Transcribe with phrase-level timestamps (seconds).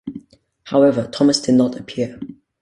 [0.63, 2.19] However, Thomas did not appear.